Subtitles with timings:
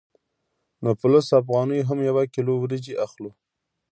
[0.83, 3.31] نو په لسو افغانیو هم یوه کیلو وریجې اخلو